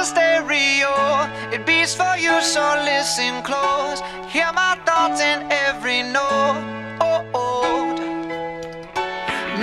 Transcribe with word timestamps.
a 0.00 0.04
stereo. 0.04 0.94
It 1.52 1.66
beats 1.66 1.94
for 1.94 2.16
you, 2.16 2.40
so 2.40 2.62
listen 2.84 3.42
close. 3.42 4.00
Hear 4.32 4.50
my 4.54 4.78
thoughts 4.86 5.20
in 5.20 5.38
every 5.50 6.02
note. 6.02 6.56
Oh, 7.00 7.24
oh. 7.34 7.92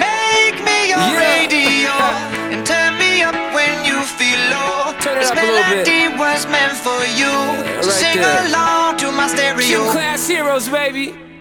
Make 0.05 0.58
me 0.68 0.78
your 0.94 1.05
Yeah. 1.13 1.26
radio 1.31 1.96
and 2.54 2.62
turn 2.65 2.92
me 3.04 3.21
up 3.23 3.36
when 3.58 3.76
you 3.89 3.97
feel 4.20 4.42
low. 4.54 4.94
Turn 5.01 5.18
it 5.18 5.22
this 5.22 5.31
up 5.31 5.37
a 5.37 5.42
little 5.42 5.58
bit. 5.73 5.87
melody 5.87 6.04
was 6.23 6.46
meant 6.54 6.76
for 6.85 7.01
you. 7.19 7.33
so 7.81 7.90
right 7.90 7.99
sing 8.04 8.17
there. 8.22 8.46
along 8.47 8.97
to 8.97 9.12
my 9.12 9.28
stereo. 9.28 9.67
Gym 9.67 9.83
class 9.96 10.28
heroes, 10.28 10.69
baby. 10.69 11.15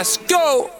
Let's 0.00 0.16
go. 0.16 0.79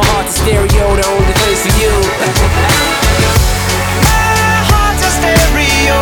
my 0.00 0.06
heart's 0.06 0.36
a 0.36 0.40
stereo, 0.40 0.96
the 0.96 1.06
only 1.08 1.34
place 1.40 1.62
for 1.66 1.74
you. 1.76 1.92
My 4.08 4.56
heart's 4.70 5.04
a 5.04 5.10
stereo. 5.18 6.00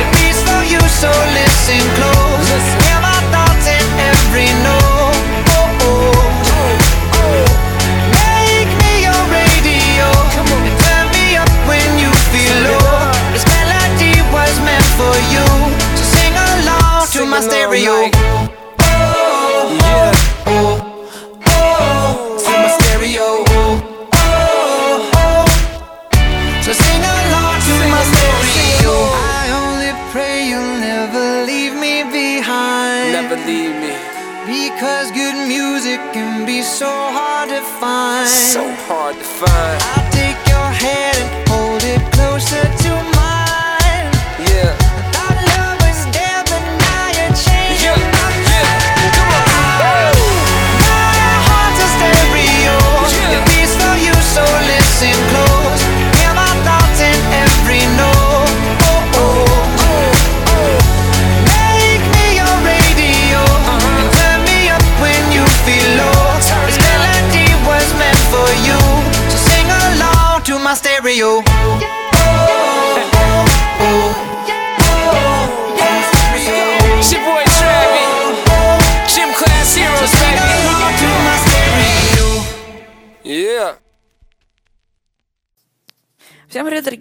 It 0.00 0.08
beats 0.16 0.40
for 0.42 0.62
you, 0.64 0.80
so 0.88 1.10
listen 1.36 1.80
close. 1.94 2.33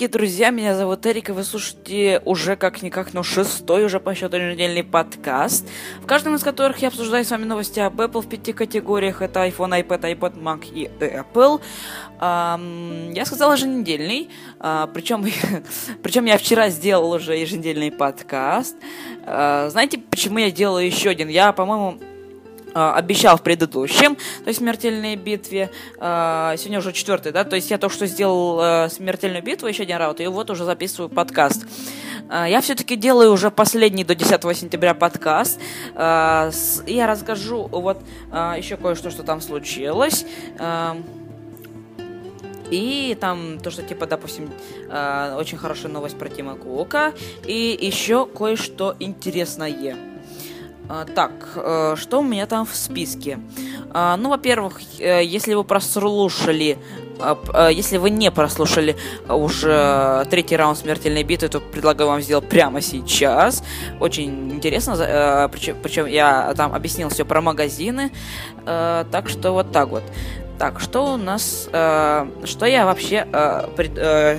Дорогие 0.04 0.20
друзья, 0.20 0.50
меня 0.50 0.76
зовут 0.76 1.06
Эрик, 1.06 1.30
и 1.30 1.32
вы 1.32 1.46
слушаете 1.46 2.22
уже 2.26 2.58
как-никак, 2.58 3.14
но 3.14 3.24
шестой 3.24 3.86
уже 3.86 4.02
по 4.02 4.14
счету 4.14 4.38
недельный 4.38 4.84
подкаст, 4.84 5.66
в 6.02 6.06
каждом 6.06 6.36
из 6.36 6.44
которых 6.44 6.80
я 6.80 6.90
обсуждаю 6.90 7.24
с 7.24 7.32
вами 7.32 7.46
новости 7.46 7.80
об 7.80 8.02
Apple 8.02 8.22
в 8.22 8.28
пяти 8.28 8.52
категориях, 8.52 9.22
это 9.22 9.48
iPhone, 9.48 9.82
iPad, 9.82 10.18
iPod, 10.18 10.38
Mac 10.38 10.66
и 10.74 10.90
Apple. 11.00 11.62
Ам, 12.20 13.12
я 13.14 13.26
сказал 13.26 13.54
еженедельный, 13.54 14.30
а, 14.60 14.88
причем, 14.88 15.26
причем 16.04 16.26
я 16.26 16.38
вчера 16.38 16.70
сделал 16.70 17.12
уже 17.12 17.38
еженедельный 17.38 17.92
подкаст. 17.92 18.76
А, 19.26 19.70
знаете, 19.70 20.00
почему 20.00 20.40
я 20.40 20.52
делаю 20.52 20.86
еще 20.86 21.12
один? 21.12 21.30
Я, 21.30 21.54
по-моему, 21.54 22.00
обещал 22.74 23.38
в 23.38 23.42
предыдущем, 23.42 24.16
то 24.16 24.48
есть 24.48 24.60
смертельной 24.60 25.16
битве. 25.16 25.70
А, 26.00 26.56
Сегодня 26.58 26.80
уже 26.80 26.94
четвертый, 26.94 27.32
да, 27.32 27.44
то 27.44 27.56
есть 27.56 27.70
я 27.72 27.78
только 27.78 27.96
что 27.96 28.08
сделал 28.08 28.60
э, 28.62 28.90
смертельную 28.90 29.44
битву, 29.44 29.68
еще 29.68 29.84
один 29.84 29.98
раунд, 29.98 30.20
и 30.22 30.28
вот 30.28 30.50
уже 30.50 30.66
записываю 30.66 31.10
подкаст. 31.10 31.66
А, 32.30 32.48
Я 32.48 32.62
все-таки 32.62 32.96
делаю 32.96 33.32
уже 33.32 33.52
последний 33.52 34.04
до 34.04 34.16
10 34.16 34.42
сентября 34.58 34.94
подкаст. 34.94 35.60
А, 35.96 36.50
я 36.88 37.08
расскажу 37.08 37.68
вот 37.72 38.02
а, 38.32 38.56
еще 38.58 38.78
кое-что, 38.78 39.12
что 39.12 39.24
там 39.24 39.42
случилось. 39.42 40.26
А, 40.60 40.98
И 42.72 43.16
там 43.20 43.60
то, 43.60 43.70
что, 43.70 43.84
типа, 43.84 44.08
допустим, 44.08 44.50
очень 45.38 45.58
хорошая 45.58 45.92
новость 45.92 46.18
про 46.18 46.30
Тима 46.30 46.56
Кука. 46.56 47.14
И 47.46 47.78
еще 47.80 48.26
кое-что 48.26 48.96
интересное. 49.00 50.13
А, 50.90 51.06
Так, 51.06 51.32
э, 51.56 51.96
что 51.98 52.20
у 52.20 52.24
меня 52.24 52.46
там 52.46 52.66
в 52.66 52.76
списке? 52.76 53.40
А, 53.92 54.18
Ну, 54.18 54.30
во-первых, 54.30 54.82
э, 55.00 55.24
если 55.24 55.54
вы 55.54 55.64
прослушали, 55.64 56.78
а, 57.20 57.38
э, 57.70 57.74
если 57.74 57.98
вы 57.98 58.10
не 58.10 58.32
прослушали 58.32 58.96
уже 59.30 60.28
третий 60.30 60.58
раунд 60.58 60.78
смертельной 60.78 61.24
битвы, 61.24 61.48
то 61.48 61.60
предлагаю 61.60 62.10
вам 62.10 62.22
сделать 62.22 62.50
прямо 62.50 62.82
сейчас. 62.82 63.64
Очень 64.00 64.52
интересно, 64.52 65.50
причем, 65.82 66.06
я 66.08 66.54
там 66.56 66.74
объяснил 66.74 67.10
все 67.10 67.24
про 67.24 67.42
магазины, 67.42 68.12
так 68.66 69.30
что 69.30 69.52
вот 69.52 69.72
так 69.72 69.90
вот. 69.90 70.04
Так, 70.60 70.80
что 70.80 71.14
у 71.14 71.18
нас, 71.18 71.68
что 71.70 72.66
я 72.66 72.86
вообще 72.86 73.26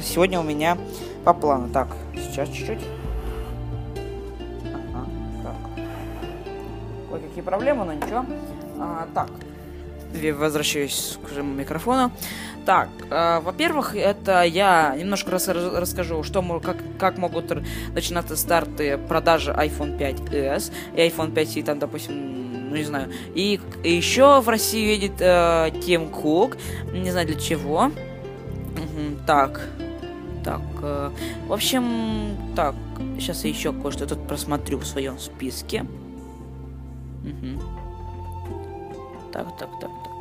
сегодня 0.05 0.41
у 0.41 0.43
меня 0.43 0.76
по 1.25 1.35
плану? 1.35 1.69
Так, 1.73 1.88
сейчас 2.14 2.49
чуть-чуть. 2.49 2.79
Проблемы, 7.44 7.85
но 7.85 7.93
ничего. 7.93 8.25
А, 8.79 9.06
так. 9.14 9.31
Возвращаюсь 10.38 11.19
к 11.29 11.43
микрофону. 11.43 12.12
Так, 12.64 12.88
э, 13.11 13.41
во-первых, 13.41 13.94
это 13.96 14.43
я 14.44 14.94
немножко 14.96 15.31
рас- 15.32 15.49
рас- 15.49 15.75
расскажу, 15.75 16.23
что 16.23 16.41
как, 16.61 16.76
как 16.99 17.19
могут 17.19 17.52
начинаться 17.93 18.37
старты 18.37 18.96
продажи 18.96 19.50
iPhone 19.50 19.99
5s 19.99 20.73
и 20.94 21.00
iPhone 21.00 21.32
5c, 21.35 21.62
там, 21.64 21.79
допустим, 21.79 22.70
ну 22.70 22.76
не 22.76 22.85
знаю. 22.85 23.12
И, 23.35 23.61
и 23.82 23.93
еще 23.93 24.41
в 24.41 24.49
Россию 24.49 24.91
едет 24.91 25.20
э, 25.20 25.73
Тим 25.85 26.08
Кук, 26.08 26.56
не 26.93 27.11
знаю 27.11 27.26
для 27.26 27.38
чего. 27.38 27.87
Мгм, 27.87 29.19
так, 29.26 29.61
так, 30.44 30.62
э, 30.82 31.11
в 31.49 31.52
общем, 31.52 32.37
так, 32.56 32.75
сейчас 33.19 33.44
я 33.44 33.50
еще 33.50 33.73
кое-что 33.73 34.06
тут 34.06 34.26
просмотрю 34.26 34.79
в 34.79 34.87
своем 34.87 35.19
списке. 35.19 35.85
Мгм. 37.25 37.59
Так, 39.32 39.47
так, 39.56 39.69
так, 39.81 39.91
так. 40.05 40.12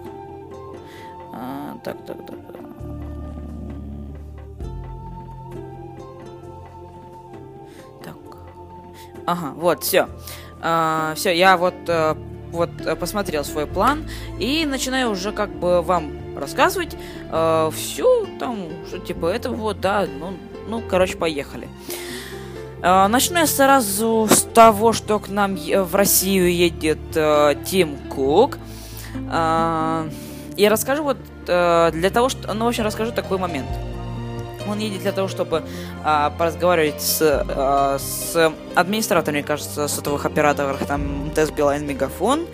А, 1.33 1.77
так, 1.83 2.05
так, 2.05 2.17
так. 2.25 2.39
Так. 8.03 8.15
Ага, 9.25 9.53
вот, 9.57 9.83
все. 9.83 10.07
все, 11.15 11.37
я 11.37 11.57
вот, 11.57 11.73
э, 11.87 12.15
вот 12.51 12.69
э, 12.85 12.95
посмотрел 12.95 13.43
свой 13.43 13.67
план 13.67 14.05
и 14.39 14.65
начинаю 14.65 15.09
уже 15.09 15.33
как 15.33 15.49
бы 15.49 15.81
вам 15.81 16.37
рассказывать 16.37 16.95
э, 17.29 17.69
всю 17.73 18.27
там, 18.39 18.69
что 18.87 18.99
типа 18.99 19.25
это 19.25 19.51
вот, 19.51 19.81
да, 19.81 20.07
ну, 20.19 20.33
ну, 20.69 20.81
короче, 20.89 21.17
поехали. 21.17 21.67
Э, 21.67 22.02
Начну 22.83 23.39
я 23.39 23.47
сразу 23.47 24.27
с 24.29 24.41
того, 24.41 24.91
что 24.91 25.17
к 25.17 25.29
нам 25.29 25.55
в 25.55 25.95
Россию 25.95 26.53
едет 26.53 26.99
э, 27.15 27.55
Тим 27.65 27.95
Кук. 28.09 28.57
А, 29.31 30.09
Я 30.57 30.69
расскажу 30.69 31.03
вот 31.03 31.17
э, 31.47 31.91
для 31.93 32.09
того, 32.09 32.27
что... 32.27 32.53
Ну, 32.53 32.65
в 32.65 32.67
общем, 32.67 32.83
расскажу 32.83 33.13
такой 33.13 33.37
момент. 33.37 33.69
Он 34.67 34.79
едет 34.79 35.01
для 35.01 35.13
того, 35.13 35.29
чтобы 35.29 35.63
а, 36.03 36.31
поразговаривать 36.31 37.01
с, 37.01 37.21
а, 37.21 37.97
с 37.99 38.51
администраторами, 38.75 39.41
кажется, 39.41 39.87
сотовых 39.87 40.25
операторов, 40.25 40.85
там, 40.85 41.27
МТС, 41.27 41.51
Билайн, 41.51 41.87
Мегафон, 41.87 42.47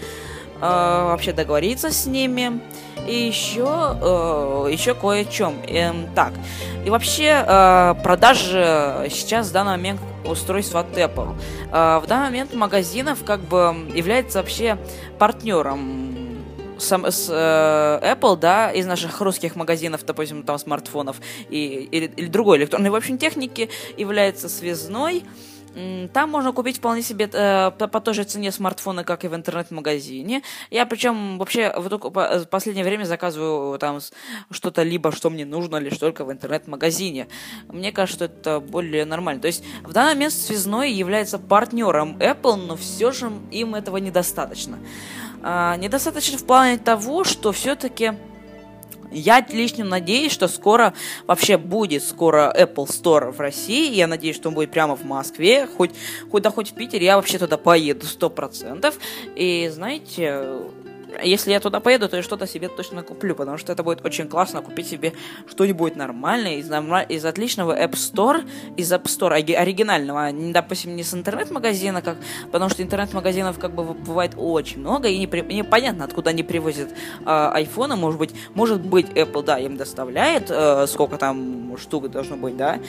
а, 0.62 1.08
вообще 1.08 1.34
договориться 1.34 1.92
с 1.92 2.06
ними. 2.06 2.62
И 3.08 3.16
еще, 3.16 3.98
э, 4.02 4.70
еще 4.72 4.94
кое 4.94 5.22
о 5.22 5.26
чем. 5.26 5.56
Эм, 5.68 6.08
так, 6.14 6.34
и 6.86 6.90
вообще 6.90 7.44
э, 7.46 7.96
продажи 8.04 9.08
сейчас 9.10 9.50
в 9.50 9.52
данный 9.52 9.72
момент 9.72 10.00
устройств 10.26 10.76
от 10.76 10.88
Apple. 10.98 11.36
Э, 11.72 12.00
в 12.04 12.08
данный 12.08 12.26
момент 12.26 12.54
магазинов 12.54 13.24
как 13.26 13.42
бы 13.42 13.76
является 13.94 14.40
вообще 14.40 14.78
партнером 15.18 16.10
сам, 16.82 17.06
с 17.06 17.30
э, 17.30 18.14
Apple, 18.14 18.38
да, 18.38 18.72
из 18.72 18.86
наших 18.86 19.22
русских 19.22 19.56
магазинов, 19.56 20.06
допустим, 20.06 20.44
там 20.44 20.58
смартфонов 20.58 21.18
и, 21.50 21.88
или, 21.92 22.12
или 22.16 22.28
другой 22.28 22.58
электронной, 22.58 22.90
в 22.90 22.96
общем, 22.96 23.18
техники 23.18 23.70
является 23.98 24.50
связной. 24.50 25.24
Там 26.14 26.30
можно 26.30 26.52
купить 26.52 26.78
вполне 26.78 27.02
себе 27.02 27.30
э, 27.32 27.72
по, 27.72 28.02
той 28.02 28.14
же 28.14 28.24
цене 28.24 28.52
смартфоны, 28.52 29.04
как 29.04 29.24
и 29.24 29.28
в 29.28 29.36
интернет-магазине. 29.36 30.42
Я 30.72 30.86
причем 30.86 31.38
вообще 31.38 31.72
по- 31.72 32.40
в 32.40 32.46
последнее 32.50 32.84
время 32.84 33.04
заказываю 33.06 33.78
там 33.78 34.00
что-то 34.52 34.84
либо, 34.84 35.12
что 35.12 35.30
мне 35.30 35.46
нужно, 35.46 35.78
лишь 35.78 35.98
только 35.98 36.26
в 36.26 36.32
интернет-магазине. 36.32 37.28
Мне 37.68 37.92
кажется, 37.92 38.26
это 38.26 38.60
более 38.60 39.06
нормально. 39.06 39.42
То 39.42 39.48
есть 39.48 39.64
в 39.84 39.94
данный 39.94 40.14
момент 40.16 40.34
связной 40.34 40.92
является 40.92 41.38
партнером 41.38 42.18
Apple, 42.18 42.56
но 42.56 42.76
все 42.76 43.12
же 43.12 43.32
им 43.52 43.76
этого 43.76 43.98
недостаточно. 43.98 44.80
А, 45.42 45.78
недостаточно 45.78 46.38
в 46.38 46.46
плане 46.46 46.78
того, 46.78 47.24
что 47.24 47.52
все-таки 47.52 48.14
я 49.12 49.46
лично 49.50 49.86
надеюсь, 49.86 50.32
что 50.32 50.48
скоро 50.48 50.94
вообще 51.28 51.58
будет 51.58 52.04
скоро 52.04 52.54
Apple 52.58 52.88
Store 52.88 53.32
в 53.32 53.40
России. 53.40 53.94
Я 53.94 54.08
надеюсь, 54.08 54.36
что 54.36 54.50
он 54.50 54.56
будет 54.56 54.72
прямо 54.72 54.96
в 54.96 55.04
Москве, 55.04 55.68
хоть, 55.68 55.92
хоть 56.32 56.44
да 56.44 56.52
хоть 56.52 56.72
в 56.72 56.74
Питере. 56.74 57.06
Я 57.06 57.16
вообще 57.16 57.38
туда 57.38 57.58
поеду 57.58 58.06
сто 58.06 58.30
процентов. 58.30 58.98
И 59.36 59.70
знаете, 59.74 60.46
если 61.24 61.52
я 61.52 61.60
туда 61.60 61.80
поеду, 61.80 62.08
то 62.10 62.18
я 62.18 62.24
что-то 62.24 62.48
себе 62.48 62.68
точно 62.70 63.04
куплю, 63.04 63.36
потому 63.36 63.58
что 63.58 63.72
это 63.72 63.84
будет 63.84 64.06
очень 64.06 64.28
классно 64.28 64.62
купить 64.62 64.88
себе 64.88 65.14
что-нибудь 65.48 65.96
нормальное 65.96 66.56
из, 66.58 66.70
норма- 66.70 67.04
из 67.04 67.26
отличного 67.26 67.78
App 67.78 67.94
Store, 67.94 68.48
из 68.78 68.92
App 68.92 69.04
Store 69.04 69.34
оригинального, 69.34 70.28
а 70.28 70.32
допустим, 70.34 70.96
не 70.96 71.04
с 71.04 71.14
интернет-магазина, 71.14 72.02
как, 72.02 72.18
потому 72.52 72.70
что 72.70 72.84
интернет-магазинов 72.84 73.60
как 73.60 73.74
бы 73.74 73.84
бывает 73.84 74.34
очень 74.38 74.80
много, 74.80 75.08
и 75.08 75.18
непонятно, 75.18 76.06
откуда 76.06 76.30
они 76.30 76.44
привозят 76.44 76.90
а, 77.26 77.52
айфоны, 77.54 77.96
может 77.96 78.20
быть, 78.20 78.34
может 78.54 78.82
быть, 78.82 79.08
Apple, 79.08 79.44
да, 79.44 79.60
им 79.60 79.78
доставляет, 79.78 80.50
э, 80.50 80.86
сколько 80.88 81.18
там 81.18 81.78
штук 81.78 82.10
должно 82.10 82.38
быть, 82.38 82.58
да, 82.58 82.80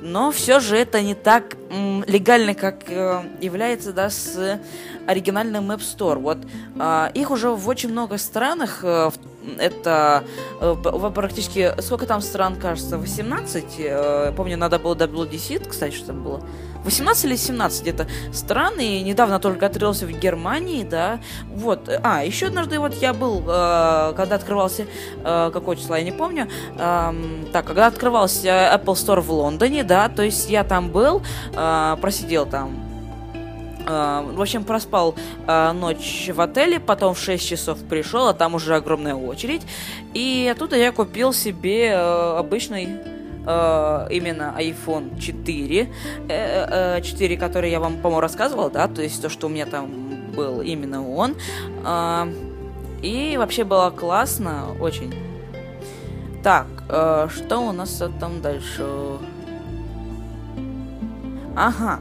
но 0.00 0.30
все 0.30 0.60
же 0.60 0.76
это 0.76 1.02
не 1.02 1.14
так 1.14 1.56
м, 1.70 2.04
легально, 2.06 2.54
как 2.54 2.88
э, 2.88 3.22
является, 3.40 3.92
да, 3.92 4.10
с 4.10 4.60
оригинальным 5.08 5.70
App 5.72 5.80
Store. 5.80 6.18
Вот 6.18 6.38
а, 6.78 7.10
их 7.14 7.30
уже 7.30 7.50
в 7.50 7.68
очень 7.68 7.90
много 7.90 8.18
странах, 8.18 8.80
э, 8.82 9.10
это 9.58 10.24
э, 10.60 10.74
практически, 11.14 11.72
сколько 11.80 12.06
там 12.06 12.20
стран, 12.20 12.56
кажется, 12.56 12.98
18, 12.98 13.64
э, 13.78 14.32
помню, 14.36 14.56
надо 14.56 14.78
было 14.78 14.94
WDC, 14.94 15.68
кстати, 15.68 15.94
что 15.94 16.08
там 16.08 16.22
было, 16.22 16.42
18 16.84 17.24
или 17.24 17.36
17 17.36 17.82
где-то 17.82 18.06
стран, 18.32 18.78
и 18.78 19.02
недавно 19.02 19.38
только 19.38 19.66
открылся 19.66 20.06
в 20.06 20.10
Германии, 20.10 20.84
да, 20.84 21.20
вот, 21.48 21.88
а, 22.02 22.24
еще 22.24 22.46
однажды 22.46 22.78
вот 22.78 22.94
я 22.94 23.14
был, 23.14 23.40
э, 23.40 24.12
когда 24.16 24.36
открывался, 24.36 24.86
э, 25.24 25.50
какое 25.52 25.76
число, 25.76 25.96
я 25.96 26.04
не 26.04 26.12
помню, 26.12 26.48
Эм, 26.78 27.46
так, 27.52 27.66
когда 27.66 27.86
открывался 27.86 28.48
Apple 28.48 28.94
Store 28.94 29.20
в 29.20 29.30
Лондоне, 29.30 29.82
да, 29.82 30.08
то 30.08 30.22
есть 30.22 30.48
я 30.50 30.64
там 30.64 30.90
был, 30.90 31.22
э, 31.52 31.96
просидел 32.00 32.46
там 32.46 32.70
э, 32.70 32.87
в 33.88 34.40
общем, 34.40 34.64
проспал 34.64 35.14
э, 35.46 35.72
ночь 35.72 36.30
в 36.32 36.40
отеле, 36.40 36.78
потом 36.80 37.14
в 37.14 37.18
6 37.18 37.48
часов 37.48 37.78
пришел, 37.88 38.28
а 38.28 38.34
там 38.34 38.54
уже 38.54 38.74
огромная 38.76 39.14
очередь. 39.14 39.62
И 40.14 40.50
оттуда 40.52 40.76
я 40.76 40.92
купил 40.92 41.32
себе 41.32 41.88
э, 41.88 42.38
обычный 42.38 42.88
э, 43.46 44.06
именно 44.10 44.54
iPhone 44.58 45.18
4, 45.18 45.88
э, 46.28 46.98
э, 46.98 47.02
4, 47.02 47.36
который 47.36 47.70
я 47.70 47.80
вам, 47.80 47.96
по-моему, 47.96 48.20
рассказывал, 48.20 48.70
да, 48.70 48.88
то 48.88 49.02
есть 49.02 49.22
то, 49.22 49.28
что 49.28 49.46
у 49.46 49.50
меня 49.50 49.66
там 49.66 49.90
был 50.36 50.60
именно 50.60 51.08
он. 51.08 51.34
И 53.02 53.36
вообще 53.38 53.64
было 53.64 53.90
классно, 53.90 54.66
очень. 54.80 55.14
Так, 56.42 56.66
э, 56.88 57.28
что 57.34 57.58
у 57.58 57.72
нас 57.72 58.02
там 58.20 58.40
дальше? 58.40 58.86
Ага. 61.56 62.00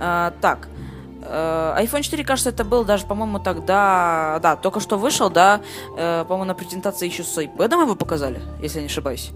Э, 0.00 0.32
так. 0.40 0.68
Э, 1.24 1.74
iPhone 1.82 2.02
4, 2.02 2.24
кажется, 2.24 2.50
это 2.50 2.64
был 2.64 2.84
даже, 2.84 3.06
по-моему, 3.06 3.38
тогда... 3.38 4.38
Да, 4.42 4.56
только 4.56 4.80
что 4.80 4.98
вышел, 4.98 5.30
да. 5.30 5.60
Э, 5.96 6.24
по-моему, 6.26 6.44
на 6.48 6.54
презентации 6.54 7.06
еще 7.06 7.24
с 7.24 7.36
iPad 7.38 7.72
его 7.82 7.94
показали, 7.94 8.40
если 8.60 8.78
я 8.78 8.82
не 8.82 8.88
ошибаюсь. 8.88 9.30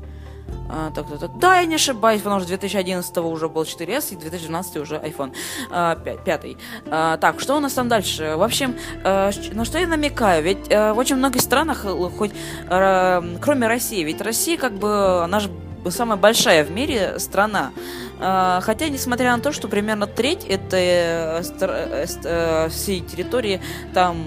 А, 0.70 0.90
так, 0.94 1.08
так, 1.08 1.18
так. 1.18 1.38
Да, 1.38 1.60
я 1.60 1.66
не 1.66 1.76
ошибаюсь, 1.76 2.20
потому 2.20 2.40
что 2.40 2.48
2011 2.48 3.16
уже 3.18 3.48
был 3.48 3.62
4S, 3.62 4.12
и 4.12 4.16
2012 4.16 4.76
уже 4.76 4.96
iPhone 4.96 5.34
а, 5.70 5.96
5. 5.96 6.24
пятый. 6.24 6.58
А, 6.90 7.16
так, 7.16 7.40
что 7.40 7.56
у 7.56 7.60
нас 7.60 7.72
там 7.72 7.88
дальше? 7.88 8.34
В 8.36 8.42
общем, 8.42 8.74
щ- 9.02 9.54
на 9.54 9.64
что 9.64 9.78
я 9.78 9.86
намекаю? 9.86 10.42
Ведь 10.42 10.70
э, 10.70 10.92
в 10.92 10.98
очень 10.98 11.16
многих 11.16 11.40
странах, 11.40 11.84
хоть 12.18 12.32
э, 12.68 13.36
кроме 13.40 13.66
России, 13.66 14.02
ведь 14.04 14.20
Россия 14.20 14.58
как 14.58 14.72
бы, 14.74 15.24
она 15.24 15.40
же 15.40 15.50
самая 15.90 16.18
большая 16.18 16.64
в 16.64 16.70
мире 16.70 17.18
страна. 17.18 17.70
А, 18.20 18.60
Хотя, 18.60 18.88
несмотря 18.88 19.36
на 19.36 19.42
то, 19.42 19.52
что 19.52 19.68
примерно 19.68 20.06
треть 20.06 20.44
этой 20.44 20.84
э, 20.84 21.42
э, 21.60 22.06
э, 22.24 22.68
всей 22.68 23.00
территории 23.00 23.60
там 23.94 24.26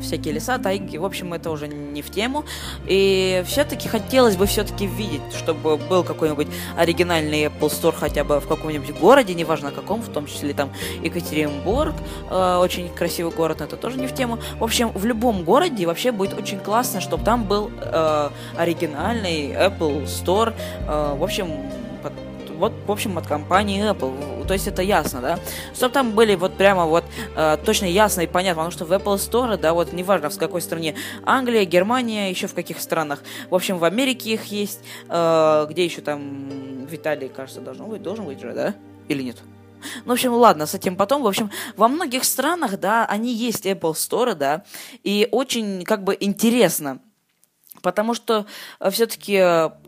всякие 0.00 0.34
леса, 0.34 0.58
тайги, 0.58 0.98
в 0.98 1.04
общем, 1.04 1.34
это 1.34 1.50
уже 1.50 1.68
не 1.68 2.02
в 2.02 2.10
тему. 2.10 2.44
И 2.86 3.42
все-таки 3.46 3.88
хотелось 3.88 4.36
бы 4.36 4.46
все-таки 4.46 4.86
видеть, 4.86 5.22
чтобы 5.36 5.76
был 5.76 6.04
какой-нибудь 6.04 6.48
оригинальный 6.76 7.44
Apple 7.44 7.70
Store 7.70 7.94
хотя 7.94 8.24
бы 8.24 8.40
в 8.40 8.48
каком-нибудь 8.48 8.98
городе, 8.98 9.34
неважно 9.34 9.70
каком, 9.70 10.00
в 10.00 10.08
том 10.08 10.26
числе 10.26 10.54
там 10.54 10.72
Екатеринбург, 11.02 11.94
э, 12.30 12.56
очень 12.56 12.88
красивый 12.88 13.32
город, 13.32 13.58
но 13.60 13.66
это 13.66 13.76
тоже 13.76 13.98
не 13.98 14.06
в 14.06 14.14
тему. 14.14 14.38
В 14.58 14.64
общем, 14.64 14.90
в 14.92 15.04
любом 15.04 15.44
городе 15.44 15.86
вообще 15.86 16.12
будет 16.12 16.38
очень 16.38 16.58
классно, 16.58 17.00
чтобы 17.00 17.24
там 17.24 17.44
был 17.44 17.70
э, 17.80 18.30
оригинальный 18.56 19.52
Apple 19.52 20.04
Store. 20.06 20.54
Э, 20.86 21.14
в 21.16 21.22
общем, 21.22 21.48
вот, 22.56 22.72
в 22.86 22.90
общем, 22.90 23.18
от 23.18 23.26
компании 23.26 23.90
Apple. 23.90 24.46
То 24.46 24.54
есть 24.54 24.66
это 24.66 24.82
ясно, 24.82 25.20
да? 25.20 25.38
Чтобы 25.74 25.92
там 25.92 26.12
были 26.12 26.34
вот 26.34 26.56
прямо 26.56 26.86
вот 26.86 27.04
э, 27.36 27.56
точно 27.64 27.86
ясно 27.86 28.22
и 28.22 28.26
понятно, 28.26 28.62
потому 28.64 28.72
что 28.72 28.84
в 28.84 28.92
Apple 28.92 29.16
Store, 29.16 29.56
да, 29.56 29.72
вот 29.72 29.92
неважно 29.92 30.30
в 30.30 30.38
какой 30.38 30.60
стране, 30.60 30.94
Англия, 31.24 31.64
Германия, 31.64 32.30
еще 32.30 32.46
в 32.46 32.54
каких 32.54 32.80
странах. 32.80 33.22
В 33.50 33.54
общем, 33.54 33.78
в 33.78 33.84
Америке 33.84 34.34
их 34.34 34.44
есть, 34.46 34.80
э, 35.08 35.66
где 35.68 35.84
еще 35.84 36.00
там, 36.00 36.86
в 36.86 36.94
Италии, 36.94 37.28
кажется, 37.28 37.60
должно 37.60 37.86
быть, 37.86 38.02
должен 38.02 38.26
быть 38.26 38.40
же, 38.40 38.52
да? 38.52 38.74
Или 39.08 39.22
нет? 39.22 39.36
Ну, 40.04 40.10
в 40.10 40.12
общем, 40.12 40.32
ладно, 40.32 40.66
с 40.66 40.74
этим 40.74 40.96
потом. 40.96 41.22
В 41.22 41.26
общем, 41.26 41.50
во 41.76 41.88
многих 41.88 42.24
странах, 42.24 42.78
да, 42.78 43.04
они 43.06 43.32
есть 43.32 43.66
Apple 43.66 43.92
Store, 43.92 44.34
да, 44.34 44.64
и 45.02 45.28
очень, 45.30 45.84
как 45.84 46.04
бы, 46.04 46.16
интересно. 46.18 47.00
Потому 47.82 48.14
что 48.14 48.46
все-таки 48.90 49.34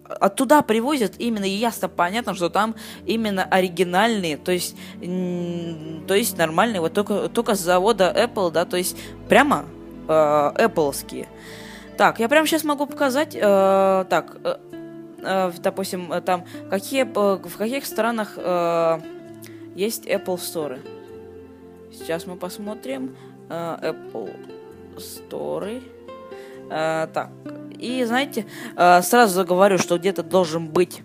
оттуда 0.09 0.63
привозят 0.63 1.15
именно, 1.19 1.45
и 1.45 1.51
ясно 1.51 1.89
понятно, 1.89 2.35
что 2.35 2.49
там 2.49 2.75
именно 3.07 3.45
оригинальные, 3.45 4.37
то 4.37 4.53
есть, 4.53 4.77
то 5.01 6.15
есть 6.15 6.39
нормальные, 6.39 6.81
вот 6.81 6.93
только, 6.93 7.29
только 7.29 7.55
с 7.55 7.61
завода 7.61 8.13
Apple, 8.17 8.51
да, 8.51 8.65
то 8.65 8.77
есть 8.77 8.97
прямо 9.29 9.65
э, 10.09 10.13
Appleские. 10.13 11.27
Так, 11.97 12.21
я 12.21 12.29
прямо 12.29 12.47
сейчас 12.47 12.65
могу 12.65 12.87
показать, 12.87 13.35
э, 13.35 14.05
так, 14.09 14.37
э, 14.45 14.57
э, 15.23 15.53
допустим, 15.63 16.13
там, 16.25 16.45
какие, 16.71 17.05
э, 17.05 17.37
в 17.37 17.57
каких 17.57 17.87
странах 17.87 18.35
э, 18.37 19.01
есть 19.75 20.07
Apple 20.07 20.37
Store. 20.37 20.79
Сейчас 21.93 22.27
мы 22.27 22.37
посмотрим. 22.37 23.17
Э, 23.49 23.93
Apple 23.93 24.35
Store. 24.97 25.83
Э, 26.71 27.07
так, 27.13 27.31
и 27.79 28.05
знаете, 28.05 28.47
э, 28.77 29.03
сразу 29.03 29.45
говорю, 29.45 29.79
что 29.79 29.99
где-то 29.99 30.23
должен 30.23 30.69
быть... 30.69 31.03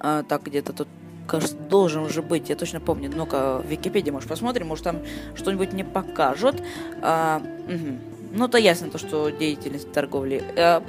Э, 0.00 0.22
так, 0.28 0.42
где-то 0.44 0.72
тут 0.72 0.88
кажется, 1.26 1.56
должен 1.56 2.02
уже 2.04 2.22
быть, 2.22 2.48
я 2.48 2.56
точно 2.56 2.80
помню. 2.80 3.10
Ну-ка, 3.14 3.58
в 3.58 3.66
Википедии, 3.66 4.10
может, 4.10 4.28
посмотрим, 4.28 4.68
может, 4.68 4.84
там 4.84 4.98
что-нибудь 5.34 5.72
мне 5.72 5.84
покажут. 5.84 6.62
Мгм. 7.00 7.98
Ну, 8.32 8.48
то 8.48 8.58
ясно, 8.58 8.90
то, 8.90 8.98
что 8.98 9.30
деятельность 9.30 9.92
торговли. 9.92 10.44
А, 10.56 10.80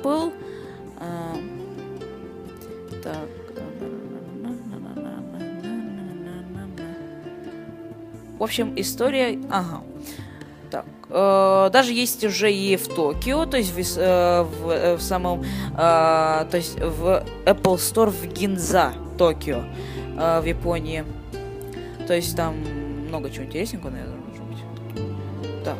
так. 3.03 3.27
В 8.37 8.43
общем, 8.43 8.73
история... 8.75 9.39
Ага. 9.49 9.81
Э, 11.09 11.69
даже 11.71 11.93
есть 11.93 12.23
уже 12.23 12.51
и 12.51 12.75
в 12.75 12.87
Токио, 12.87 13.45
то 13.45 13.57
есть 13.57 13.71
в, 13.71 13.77
э, 13.79 14.43
в, 14.43 14.69
э, 14.69 14.95
в 14.95 15.01
самом... 15.01 15.43
то 15.75 16.49
есть 16.53 16.79
в 16.79 17.23
Apple 17.45 17.75
Store 17.75 18.09
в 18.09 18.25
Гинза, 18.27 18.93
Токио, 19.17 19.63
в 20.15 20.43
Японии. 20.45 21.03
То 22.07 22.13
есть 22.13 22.35
там 22.35 22.55
много 23.07 23.29
чего 23.29 23.45
интересненького, 23.45 23.91
наверное, 23.91 24.17
может 24.27 24.43
быть. 24.43 25.63
Так. 25.63 25.77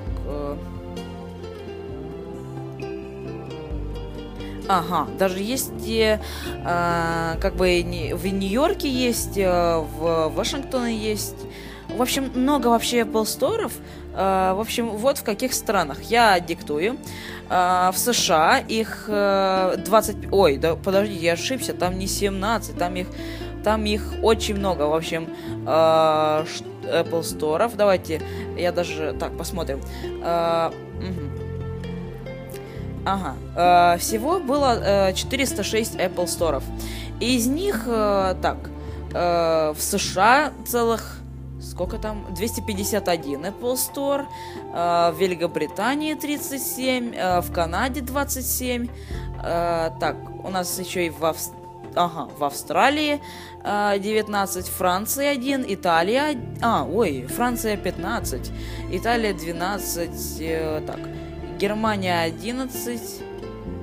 Ага, 4.69 5.07
даже 5.17 5.39
есть, 5.39 5.72
э, 5.88 6.19
как 7.39 7.55
бы 7.55 8.12
в 8.13 8.25
Нью-Йорке 8.27 8.89
есть, 8.89 9.38
в 9.38 10.31
Вашингтоне 10.36 10.96
есть. 10.98 11.36
В 11.88 12.01
общем, 12.01 12.31
много 12.36 12.67
вообще 12.67 13.01
Apple 13.01 13.24
Store. 13.24 13.72
В 14.17 14.59
общем, 14.59 14.89
вот 14.89 15.19
в 15.19 15.24
каких 15.24 15.53
странах. 15.53 16.01
Я 16.01 16.39
диктую. 16.39 16.97
Э, 17.50 17.91
в 17.93 17.97
США 17.97 18.59
их 18.59 19.05
э, 19.07 19.75
20... 19.77 20.31
Ой, 20.31 20.57
да 20.57 20.75
подождите, 20.75 21.25
я 21.25 21.33
ошибся. 21.33 21.74
Там 21.74 21.97
не 21.97 22.07
17, 22.07 22.77
там 22.77 22.95
их, 22.95 23.07
там 23.63 23.86
их 23.86 24.13
очень 24.21 24.55
много. 24.55 24.83
В 24.83 24.93
общем, 24.93 25.29
э, 25.65 25.67
Apple 25.67 27.21
Store. 27.21 27.71
Давайте, 27.75 28.21
я 28.57 28.71
даже... 28.71 29.15
Так, 29.19 29.38
посмотрим. 29.38 29.81
Э. 30.24 30.71
Ага. 33.05 33.36
Э, 33.55 33.97
всего 34.00 34.39
было 34.39 35.09
э, 35.09 35.13
406 35.13 35.95
Apple 35.95 36.25
Store. 36.25 36.62
Из 37.21 37.47
них, 37.47 37.83
э, 37.88 38.36
так, 38.41 38.57
э, 39.13 39.74
в 39.74 39.81
США 39.81 40.51
целых 40.65 41.16
сколько 41.71 41.97
там? 41.97 42.25
251 42.33 43.45
Apple 43.45 43.75
Store, 43.75 44.25
э, 44.74 45.12
в 45.12 45.19
Великобритании 45.19 46.13
37, 46.15 47.13
э, 47.13 47.41
в 47.41 47.51
Канаде 47.51 48.01
27. 48.01 48.88
э, 49.43 49.91
так, 50.00 50.15
у 50.43 50.50
нас 50.50 50.79
еще 50.79 51.05
и 51.05 51.09
в, 51.09 51.24
Авс- 51.24 51.51
ага, 51.95 52.27
в 52.39 52.43
Австралии 52.43 53.19
э, 53.63 54.00
19, 54.00 54.67
Франция 54.67 55.31
1, 55.31 55.65
Италия... 55.67 56.36
А, 56.62 56.83
ой, 56.86 57.25
Франция 57.27 57.77
15, 57.77 58.51
Италия 58.91 59.33
12, 59.33 60.38
э, 60.41 60.81
так, 60.88 61.00
Германия 61.59 62.21
11, 62.21 63.01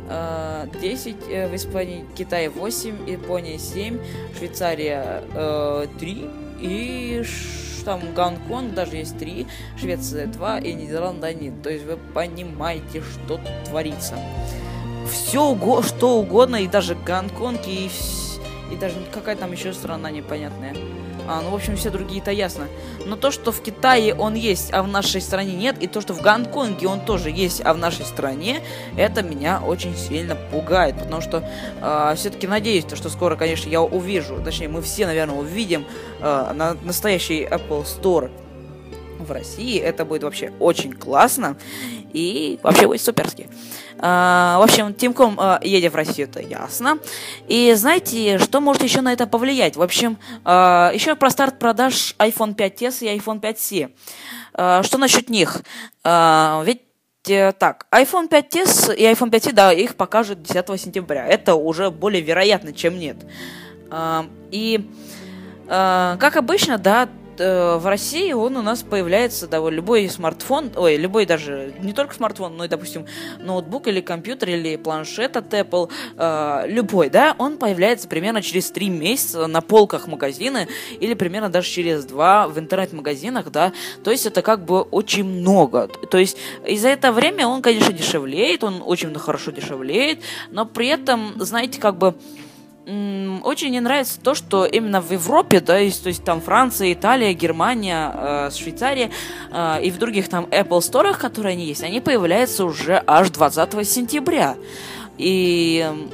э, 0.08 0.66
10 0.80 1.16
э, 1.28 1.48
в 1.48 1.54
Испании, 1.54 2.04
Китай 2.16 2.48
8, 2.48 3.08
Япония 3.08 3.58
7, 3.58 3.98
Швейцария 4.38 5.22
э, 5.34 5.86
3 5.98 6.30
и 6.60 7.22
ш- 7.24 7.63
там 7.84 8.14
Гонконг 8.14 8.74
даже 8.74 8.96
есть 8.96 9.18
3, 9.18 9.46
Швеция 9.76 10.26
2 10.26 10.58
и 10.58 10.72
Нидерланды 10.74 11.26
1. 11.26 11.62
То 11.62 11.70
есть 11.70 11.84
вы 11.84 11.96
понимаете, 11.96 13.02
что 13.02 13.36
тут 13.36 13.40
творится. 13.64 14.16
Все, 15.10 15.56
что 15.82 16.18
угодно, 16.18 16.56
и 16.56 16.66
даже 16.66 16.94
Гонконг, 16.94 17.60
и, 17.66 17.90
и 18.72 18.76
даже 18.76 18.96
какая 19.12 19.36
там 19.36 19.52
еще 19.52 19.72
страна 19.72 20.10
непонятная. 20.10 20.74
А, 21.26 21.40
ну, 21.42 21.50
в 21.50 21.54
общем, 21.54 21.76
все 21.76 21.90
другие-то 21.90 22.30
ясно. 22.30 22.66
Но 23.06 23.16
то, 23.16 23.30
что 23.30 23.52
в 23.52 23.60
Китае 23.62 24.14
он 24.14 24.34
есть, 24.34 24.72
а 24.72 24.82
в 24.82 24.88
нашей 24.88 25.20
стране 25.20 25.54
нет, 25.54 25.76
и 25.82 25.86
то, 25.86 26.00
что 26.00 26.14
в 26.14 26.20
Гонконге 26.20 26.86
он 26.88 27.00
тоже 27.00 27.30
есть, 27.30 27.60
а 27.64 27.74
в 27.74 27.78
нашей 27.78 28.04
стране, 28.04 28.60
это 28.96 29.22
меня 29.22 29.60
очень 29.64 29.96
сильно 29.96 30.36
пугает. 30.50 30.98
Потому 30.98 31.20
что 31.20 31.48
все-таки 32.16 32.46
надеюсь, 32.46 32.84
то, 32.84 32.96
что 32.96 33.08
скоро, 33.08 33.36
конечно, 33.36 33.68
я 33.68 33.82
увижу, 33.82 34.40
точнее, 34.44 34.68
мы 34.68 34.82
все, 34.82 35.06
наверное, 35.06 35.36
увидим 35.36 35.84
а, 36.20 36.52
на 36.52 36.74
настоящий 36.82 37.44
Apple 37.44 37.84
Store 37.84 38.30
в 39.18 39.30
России. 39.30 39.78
Это 39.78 40.04
будет 40.04 40.22
вообще 40.22 40.52
очень 40.60 40.92
классно 40.92 41.56
и 42.12 42.58
вообще 42.62 42.86
будет 42.86 43.00
суперски. 43.00 43.48
А, 44.06 44.58
в 44.58 44.62
общем, 44.62 44.92
Тимком 44.92 45.36
а, 45.40 45.58
едет 45.62 45.94
в 45.94 45.96
Россию, 45.96 46.28
это 46.28 46.38
ясно. 46.42 46.98
И 47.48 47.72
знаете, 47.72 48.36
что 48.36 48.60
может 48.60 48.82
еще 48.82 49.00
на 49.00 49.14
это 49.14 49.26
повлиять? 49.26 49.76
В 49.76 49.82
общем, 49.82 50.18
а, 50.44 50.90
еще 50.92 51.14
про 51.14 51.30
старт 51.30 51.58
продаж 51.58 52.14
iPhone 52.18 52.54
5s 52.54 52.98
и 53.00 53.18
iPhone 53.18 53.40
5c. 53.40 53.90
А, 54.52 54.82
что 54.82 54.98
насчет 54.98 55.30
них? 55.30 55.62
Ведь 56.04 56.82
э, 57.28 57.52
так, 57.52 57.86
iPhone 57.90 58.28
5s 58.28 58.94
и 58.94 59.04
iPhone 59.04 59.30
5c, 59.30 59.52
да, 59.52 59.72
их 59.72 59.94
покажут 59.94 60.42
10 60.42 60.78
сентября. 60.78 61.26
Это 61.26 61.54
уже 61.54 61.90
более 61.90 62.20
вероятно, 62.20 62.74
чем 62.74 62.98
нет. 62.98 63.16
И 64.50 64.90
как 65.66 66.36
обычно, 66.36 66.76
да, 66.76 67.08
э, 67.40 67.76
в 67.76 67.86
России 67.86 68.32
он 68.32 68.56
у 68.56 68.62
нас 68.62 68.82
появляется, 68.82 69.48
вот 69.60 69.70
любой 69.70 70.08
смартфон, 70.08 70.70
ой, 70.76 70.96
любой 70.96 71.26
даже, 71.26 71.74
не 71.80 71.92
только 71.92 72.14
смартфон, 72.14 72.56
но 72.56 72.64
и, 72.64 72.68
допустим, 72.68 73.06
ноутбук 73.38 73.88
или 73.88 74.00
компьютер 74.00 74.50
или 74.50 74.76
планшет 74.76 75.36
от 75.36 75.52
Apple, 75.52 75.90
э, 76.16 76.64
любой, 76.68 77.10
да, 77.10 77.34
он 77.38 77.58
появляется 77.58 78.08
примерно 78.08 78.42
через 78.42 78.70
3 78.70 78.88
месяца 78.88 79.46
на 79.46 79.60
полках 79.60 80.06
магазина 80.06 80.66
или 81.00 81.14
примерно 81.14 81.48
даже 81.48 81.68
через 81.68 82.04
2 82.04 82.48
в 82.48 82.58
интернет-магазинах, 82.58 83.50
да, 83.50 83.72
то 84.02 84.10
есть 84.10 84.26
это 84.26 84.42
как 84.42 84.64
бы 84.64 84.82
очень 84.82 85.24
много, 85.24 85.88
то 85.88 86.18
есть 86.18 86.36
и 86.66 86.76
за 86.76 86.88
это 86.88 87.12
время 87.12 87.46
он, 87.46 87.62
конечно, 87.62 87.92
дешевлеет, 87.92 88.64
он 88.64 88.82
очень 88.84 89.14
хорошо 89.14 89.50
дешевлеет, 89.50 90.20
но 90.50 90.66
при 90.66 90.88
этом, 90.88 91.34
знаете, 91.38 91.80
как 91.80 91.96
бы 91.96 92.14
Очень 92.86 93.70
мне 93.70 93.80
нравится 93.80 94.20
то, 94.20 94.34
что 94.34 94.66
именно 94.66 95.00
в 95.00 95.10
Европе, 95.10 95.60
да, 95.60 95.78
есть, 95.78 96.02
то 96.02 96.08
есть 96.08 96.22
там 96.22 96.42
Франция, 96.42 96.92
Италия, 96.92 97.32
Германия, 97.32 98.12
э, 98.14 98.50
Швейцария 98.50 99.10
э, 99.50 99.82
и 99.82 99.90
в 99.90 99.98
других 99.98 100.28
там 100.28 100.44
Apple 100.50 100.80
Store, 100.80 101.16
которые 101.16 101.52
они 101.52 101.64
есть, 101.64 101.82
они 101.82 102.00
появляются 102.00 102.66
уже 102.66 103.02
аж 103.06 103.30
20 103.30 103.88
сентября. 103.88 104.56
И 105.16 105.82
м, 105.88 106.10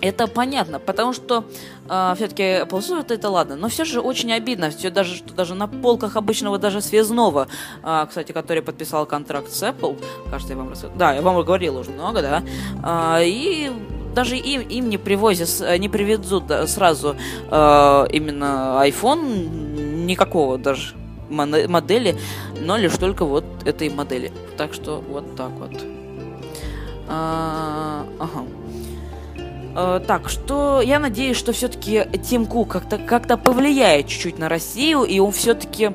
это 0.00 0.26
понятно, 0.26 0.80
потому 0.80 1.12
что 1.12 1.44
все-таки 1.86 2.42
Apple 2.42 2.80
Store 2.80 3.06
это, 3.08 3.30
ладно, 3.30 3.54
но 3.54 3.68
все 3.68 3.84
же 3.84 4.00
очень 4.00 4.32
обидно, 4.32 4.70
все 4.70 4.90
даже 4.90 5.14
что 5.14 5.32
даже 5.34 5.54
на 5.54 5.68
полках 5.68 6.16
обычного 6.16 6.58
даже 6.58 6.80
связного, 6.80 7.46
а, 7.84 8.06
кстати, 8.06 8.32
который 8.32 8.60
подписал 8.60 9.06
контракт 9.06 9.52
с 9.52 9.62
Apple, 9.62 9.96
кажется, 10.28 10.54
я 10.54 10.58
вам 10.58 10.70
рассказал, 10.70 10.96
да, 10.96 11.14
я 11.14 11.22
вам 11.22 11.40
говорил 11.44 11.76
уже 11.76 11.92
много, 11.92 12.22
да, 12.22 12.42
а, 12.82 13.20
и 13.22 13.70
даже 14.16 14.36
им, 14.36 14.62
им 14.62 14.88
не 14.88 14.98
привозят, 14.98 15.48
с- 15.48 15.78
не 15.78 15.88
привезут 15.88 16.44
сразу 16.66 17.14
э, 17.50 18.06
именно 18.12 18.80
iPhone 18.82 20.04
никакого 20.06 20.58
даже 20.58 20.94
модели, 21.28 22.16
но 22.60 22.76
лишь 22.76 22.96
только 22.96 23.24
вот 23.24 23.44
этой 23.64 23.90
модели. 23.90 24.32
Так 24.56 24.72
что 24.74 25.04
вот 25.08 25.36
так 25.36 25.50
вот. 25.50 25.84
А, 27.08 28.06
ага. 28.18 28.44
Э, 29.76 30.00
так, 30.06 30.28
что 30.30 30.80
я 30.80 30.98
надеюсь, 30.98 31.36
что 31.36 31.52
все-таки 31.52 32.06
Тим 32.24 32.46
Кук 32.46 32.68
как-то 32.68 32.96
как 32.98 33.26
повлияет 33.42 34.08
чуть-чуть 34.08 34.38
на 34.38 34.48
Россию, 34.48 35.02
и 35.04 35.18
он 35.18 35.32
все-таки 35.32 35.92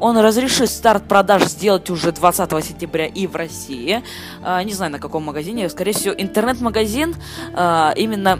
он 0.00 0.18
разрешит 0.18 0.70
старт 0.70 1.04
продаж 1.08 1.44
сделать 1.44 1.90
уже 1.90 2.12
20 2.12 2.64
сентября 2.64 3.06
и 3.06 3.26
в 3.26 3.36
России. 3.36 4.02
А, 4.42 4.62
не 4.62 4.72
знаю, 4.72 4.92
на 4.92 4.98
каком 4.98 5.24
магазине. 5.24 5.68
Скорее 5.68 5.92
всего, 5.92 6.14
интернет-магазин. 6.16 7.16
а, 7.54 7.92
именно 7.96 8.38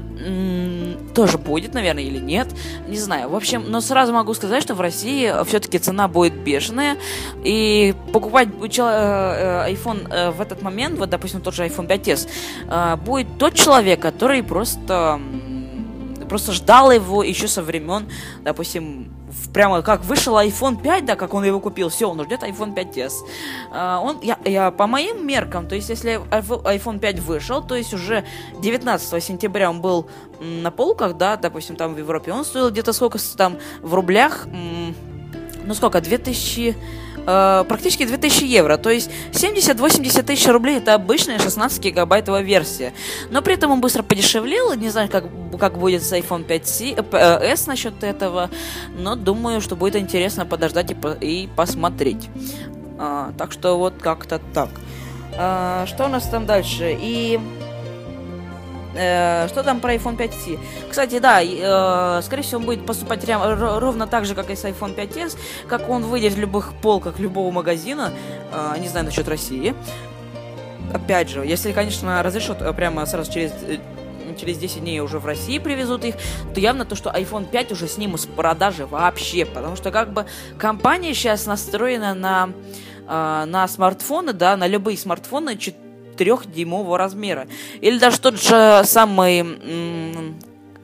тоже 1.14 1.38
будет, 1.38 1.74
наверное, 1.74 2.04
или 2.04 2.18
нет, 2.18 2.48
не 2.86 2.96
знаю. 2.96 3.28
В 3.28 3.34
общем, 3.34 3.64
но 3.68 3.80
сразу 3.80 4.12
могу 4.12 4.34
сказать, 4.34 4.62
что 4.62 4.74
в 4.74 4.80
России 4.80 5.32
все-таки 5.46 5.78
цена 5.78 6.08
будет 6.08 6.34
бешеная, 6.34 6.96
и 7.44 7.94
покупать 8.12 8.48
iPhone 8.48 10.32
в 10.32 10.40
этот 10.40 10.62
момент, 10.62 10.98
вот, 10.98 11.10
допустим, 11.10 11.40
тот 11.40 11.54
же 11.54 11.66
iPhone 11.66 11.88
5s, 11.88 12.96
будет 13.04 13.38
тот 13.38 13.54
человек, 13.54 14.00
который 14.00 14.42
просто 14.42 15.20
просто 16.28 16.52
ждал 16.52 16.92
его 16.92 17.22
еще 17.22 17.48
со 17.48 17.62
времен, 17.62 18.08
допустим, 18.44 19.10
прямо 19.52 19.82
как 19.82 20.04
вышел 20.04 20.36
iPhone 20.36 20.80
5, 20.80 21.04
да, 21.04 21.16
как 21.16 21.34
он 21.34 21.44
его 21.44 21.60
купил, 21.60 21.88
все, 21.88 22.10
он 22.10 22.22
ждет 22.24 22.42
iPhone 22.42 22.74
5s. 22.74 23.12
А, 23.70 24.00
он, 24.00 24.20
я, 24.22 24.38
я, 24.44 24.70
по 24.70 24.86
моим 24.86 25.26
меркам, 25.26 25.68
то 25.68 25.74
есть, 25.74 25.88
если 25.88 26.20
iPhone 26.30 26.98
5 26.98 27.18
вышел, 27.20 27.62
то 27.62 27.74
есть 27.74 27.94
уже 27.94 28.24
19 28.60 29.22
сентября 29.22 29.70
он 29.70 29.80
был 29.80 30.08
на 30.40 30.70
полках, 30.70 31.16
да, 31.16 31.36
допустим, 31.36 31.76
там 31.76 31.94
в 31.94 31.98
Европе, 31.98 32.32
он 32.32 32.44
стоил 32.44 32.70
где-то 32.70 32.92
сколько 32.92 33.18
там 33.36 33.58
в 33.82 33.94
рублях, 33.94 34.46
ну 35.64 35.74
сколько, 35.74 36.00
2000 36.00 36.76
э, 37.26 37.64
практически 37.68 38.04
2000 38.04 38.44
евро. 38.44 38.76
То 38.76 38.90
есть 38.90 39.10
70-80 39.32 40.22
тысяч 40.22 40.46
рублей 40.46 40.78
это 40.78 40.94
обычная 40.94 41.38
16 41.38 41.82
гигабайтовая 41.82 42.42
версия. 42.42 42.92
Но 43.30 43.42
при 43.42 43.54
этом 43.54 43.70
он 43.70 43.80
быстро 43.80 44.02
подешевлел. 44.02 44.74
Не 44.74 44.90
знаю, 44.90 45.08
как, 45.08 45.24
как 45.58 45.78
будет 45.78 46.02
с 46.02 46.12
iPhone 46.12 46.46
5C, 46.46 47.06
э, 47.12 47.52
S 47.52 47.66
насчет 47.66 48.02
этого. 48.02 48.50
Но 48.96 49.16
думаю, 49.16 49.60
что 49.60 49.76
будет 49.76 49.96
интересно 49.96 50.46
подождать 50.46 50.90
и, 50.90 50.96
и 51.20 51.48
посмотреть. 51.48 52.28
А, 52.98 53.32
так 53.38 53.52
что 53.52 53.78
вот 53.78 53.94
как-то 54.00 54.40
так. 54.52 54.70
А, 55.36 55.86
что 55.86 56.06
у 56.06 56.08
нас 56.08 56.28
там 56.28 56.46
дальше? 56.46 56.96
И 57.00 57.38
Э, 58.94 59.48
что 59.48 59.62
там 59.62 59.80
про 59.80 59.94
iPhone 59.94 60.16
5C? 60.16 60.58
Кстати, 60.88 61.18
да, 61.18 61.40
э, 61.42 62.22
скорее 62.22 62.42
всего, 62.42 62.60
он 62.60 62.66
будет 62.66 62.86
поступать 62.86 63.20
прям, 63.20 63.42
ровно 63.78 64.06
так 64.06 64.24
же, 64.24 64.34
как 64.34 64.50
и 64.50 64.56
с 64.56 64.64
iPhone 64.64 64.94
5s, 64.94 65.36
как 65.68 65.88
он 65.88 66.04
выйдет 66.04 66.34
в 66.34 66.38
любых 66.38 66.72
полках 66.80 67.18
любого 67.18 67.50
магазина, 67.50 68.12
э, 68.52 68.78
не 68.78 68.88
знаю 68.88 69.06
насчет 69.06 69.28
России. 69.28 69.74
Опять 70.92 71.28
же, 71.28 71.44
если, 71.44 71.72
конечно, 71.72 72.22
разрешат 72.22 72.62
э, 72.62 72.72
прямо 72.72 73.04
сразу 73.06 73.30
через 73.32 73.52
э, 73.66 73.78
через 74.38 74.58
10 74.58 74.80
дней 74.80 75.00
уже 75.00 75.18
в 75.18 75.26
России 75.26 75.58
привезут 75.58 76.04
их, 76.04 76.14
то 76.54 76.60
явно 76.60 76.84
то, 76.84 76.94
что 76.94 77.10
iPhone 77.10 77.46
5 77.50 77.72
уже 77.72 77.88
снимут 77.88 78.20
с 78.20 78.26
продажи 78.26 78.86
вообще, 78.86 79.44
потому 79.44 79.74
что 79.76 79.90
как 79.90 80.12
бы 80.12 80.26
компания 80.58 81.12
сейчас 81.12 81.46
настроена 81.46 82.14
на, 82.14 82.50
э, 83.06 83.44
на 83.46 83.68
смартфоны, 83.68 84.32
да, 84.32 84.56
на 84.56 84.66
любые 84.66 84.96
смартфоны 84.96 85.56
трехдюймового 86.18 86.98
размера. 86.98 87.48
Или 87.80 87.98
даже 87.98 88.20
тот 88.20 88.40
же 88.40 88.82
самый 88.84 90.36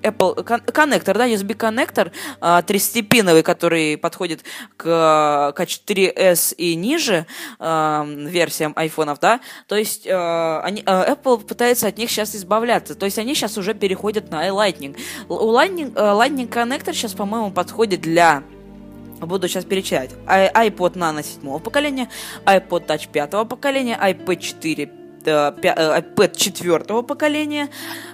Apple 0.05 0.43
коннектор, 0.73 1.17
да, 1.17 1.27
USB 1.27 1.55
коннектор 1.55 2.13
30-пиновый, 2.41 3.43
который 3.43 3.97
подходит 3.97 4.45
к 4.77 5.55
K4S 5.57 6.55
и 6.57 6.75
ниже 6.75 7.27
э, 7.59 8.05
версиям 8.29 8.73
айфонов, 8.77 9.19
да, 9.21 9.41
то 9.67 9.77
есть 9.77 10.07
э, 10.07 10.61
они, 10.63 10.83
э, 10.85 11.13
Apple 11.15 11.45
пытается 11.45 11.87
от 11.87 11.97
них 11.97 12.11
сейчас 12.11 12.37
избавляться, 12.37 12.95
то 12.95 13.07
есть 13.07 13.19
они 13.19 13.35
сейчас 13.35 13.57
уже 13.57 13.75
переходят 13.75 14.31
на 14.31 14.47
iLightning. 14.49 14.97
У 15.29 15.53
Lightning, 15.53 15.93
Lightning 15.95 16.49
коннектор 16.49 16.95
сейчас, 16.95 17.15
по-моему, 17.15 17.51
подходит 17.51 18.01
для 18.01 18.43
Буду 19.21 19.49
сейчас 19.49 19.65
перечислять. 19.65 20.11
iPod 20.27 20.95
Nano 20.97 21.23
7 21.23 21.59
поколения, 21.61 22.11
iPod 22.45 22.87
Touch 22.87 23.09
5 23.11 23.49
поколения, 23.49 23.99
iPad 23.99 24.37
4 24.37 25.04
iPad 25.31 26.33
э, 26.33 26.37
четвертого 26.37 27.03
поколения, 27.03 27.69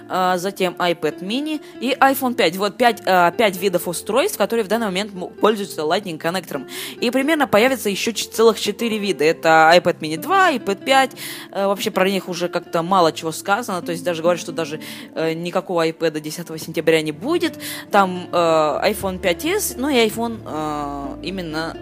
а, 0.09 0.37
затем 0.37 0.75
iPad 0.77 1.19
mini 1.21 1.61
и 1.79 1.95
iPhone 1.99 2.33
5. 2.33 2.57
Вот 2.57 2.77
5, 2.77 2.97
5 2.97 3.05
а, 3.07 3.49
видов 3.51 3.87
устройств, 3.87 4.37
которые 4.37 4.65
в 4.65 4.67
данный 4.67 4.87
момент 4.87 5.11
пользуются 5.39 5.81
Lightning 5.81 6.17
коннектором. 6.17 6.67
И 6.99 7.09
примерно 7.11 7.47
появится 7.47 7.89
еще 7.89 8.11
целых 8.11 8.59
4 8.59 8.97
вида. 8.97 9.23
Это 9.23 9.71
iPad 9.73 9.99
mini 9.99 10.17
2, 10.17 10.55
iPad 10.55 10.83
5. 10.83 11.11
Э, 11.51 11.67
вообще 11.67 11.91
про 11.91 12.09
них 12.09 12.27
уже 12.27 12.49
как-то 12.49 12.83
мало 12.83 13.13
чего 13.13 13.31
сказано. 13.31 13.81
То 13.81 13.91
есть 13.91 14.03
даже 14.03 14.21
говорят, 14.21 14.41
что 14.41 14.51
даже 14.51 14.81
э, 15.15 15.33
никакого 15.33 15.87
iPad 15.87 16.19
10 16.19 16.61
сентября 16.61 17.01
не 17.01 17.11
будет. 17.11 17.57
Там 17.89 18.27
iPhone 18.31 19.19
5s, 19.19 19.75
ну 19.77 19.89
и 19.89 19.95
iPhone 19.95 21.21
именно 21.21 21.77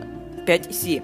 5C. 0.46 1.04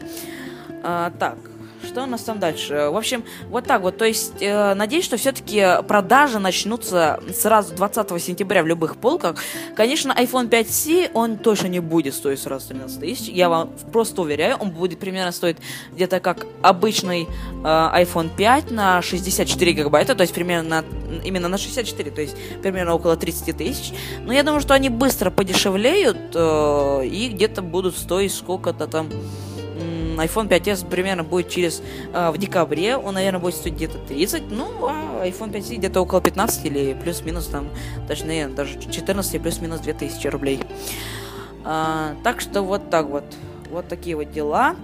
Так, 1.19 1.37
что 1.85 2.03
у 2.03 2.05
нас 2.05 2.21
там 2.23 2.39
дальше? 2.39 2.89
В 2.91 2.97
общем, 2.97 3.23
вот 3.49 3.65
так 3.65 3.81
вот. 3.81 3.97
То 3.97 4.05
есть, 4.05 4.41
э, 4.41 4.73
надеюсь, 4.73 5.05
что 5.05 5.17
все-таки 5.17 5.63
продажи 5.87 6.39
начнутся 6.39 7.19
сразу 7.33 7.73
20 7.75 8.19
сентября 8.19 8.63
в 8.63 8.67
любых 8.67 8.97
полках. 8.97 9.37
Конечно, 9.75 10.11
iPhone 10.11 10.49
5C, 10.49 11.11
он 11.13 11.37
точно 11.37 11.67
не 11.67 11.79
будет 11.79 12.13
стоить 12.13 12.39
сразу 12.39 12.69
13 12.69 12.99
тысяч. 12.99 13.29
Я 13.29 13.49
вам 13.49 13.69
просто 13.91 14.21
уверяю, 14.21 14.57
он 14.57 14.71
будет 14.71 14.99
примерно 14.99 15.31
стоить 15.31 15.57
где-то 15.93 16.19
как 16.19 16.45
обычный 16.61 17.23
э, 17.23 17.63
iPhone 17.63 18.29
5 18.35 18.71
на 18.71 19.01
64 19.01 19.71
гигабайта, 19.71 20.15
то 20.15 20.21
есть 20.21 20.33
примерно 20.33 20.81
на, 20.81 21.19
именно 21.23 21.47
на 21.47 21.57
64, 21.57 22.11
то 22.11 22.21
есть 22.21 22.35
примерно 22.61 22.95
около 22.95 23.15
30 23.15 23.57
тысяч. 23.57 23.93
Но 24.25 24.33
я 24.33 24.43
думаю, 24.43 24.61
что 24.61 24.73
они 24.73 24.89
быстро 24.89 25.29
подешевлеют 25.29 26.17
э, 26.33 27.05
и 27.05 27.29
где-то 27.29 27.61
будут 27.61 27.97
стоить 27.97 28.33
сколько-то 28.33 28.87
там 28.87 29.09
iPhone 30.19 30.47
5s 30.47 30.87
примерно 30.89 31.23
будет 31.23 31.49
через 31.49 31.81
э, 32.13 32.31
в 32.31 32.37
декабре, 32.37 32.97
он, 32.97 33.15
наверное, 33.15 33.39
будет 33.39 33.55
стоить 33.55 33.75
где-то 33.75 33.97
30, 33.97 34.43
ну, 34.49 34.67
а 34.87 35.25
iPhone 35.25 35.51
5c 35.51 35.75
где-то 35.75 36.01
около 36.01 36.21
15 36.21 36.65
или 36.65 36.93
плюс-минус 36.93 37.47
там, 37.47 37.69
точнее, 38.07 38.47
даже 38.47 38.79
14 38.79 39.41
плюс-минус 39.41 39.81
2000 39.81 40.27
рублей. 40.27 40.59
А, 41.63 42.15
так 42.23 42.41
что 42.41 42.61
вот 42.61 42.89
так 42.89 43.07
вот. 43.07 43.25
Вот 43.71 43.87
такие 43.87 44.15
вот 44.15 44.31
дела. 44.31 44.75